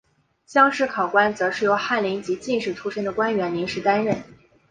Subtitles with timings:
[0.47, 4.17] 乡试考官则是由翰林及进士出身的官员临时担任。